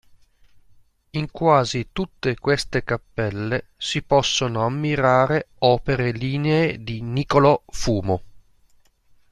[1.11, 8.21] In quasi tutte queste cappelle si possono ammirare opere lignee di Niccolò Fumo.